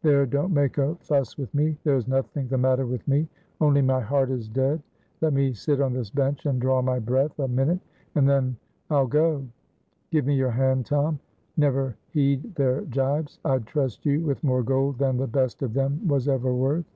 "There, 0.00 0.24
don't 0.24 0.54
make 0.54 0.78
a 0.78 0.94
fuss 1.00 1.36
with 1.36 1.52
me. 1.54 1.76
There 1.84 1.98
is 1.98 2.08
nothing 2.08 2.48
the 2.48 2.56
matter 2.56 2.86
with 2.86 3.06
me 3.06 3.28
only 3.60 3.82
my 3.82 4.00
heart 4.00 4.30
is 4.30 4.48
dead. 4.48 4.82
Let 5.20 5.34
me 5.34 5.52
sit 5.52 5.78
on 5.78 5.92
this 5.92 6.08
bench 6.08 6.46
and 6.46 6.58
draw 6.58 6.80
my 6.80 6.98
breath 6.98 7.38
a 7.38 7.46
minute 7.48 7.80
and 8.14 8.26
then 8.26 8.56
I'll 8.88 9.06
go. 9.06 9.44
Give 10.10 10.24
me 10.24 10.36
your 10.36 10.52
hand, 10.52 10.86
Tom. 10.86 11.20
Never 11.58 11.98
heed 12.08 12.54
their 12.54 12.80
jibes. 12.86 13.38
I'd 13.44 13.66
trust 13.66 14.06
you 14.06 14.22
with 14.22 14.42
more 14.42 14.62
gold 14.62 14.96
than 14.96 15.18
the 15.18 15.26
best 15.26 15.60
of 15.60 15.74
them 15.74 16.08
was 16.08 16.28
ever 16.28 16.54
worth." 16.54 16.86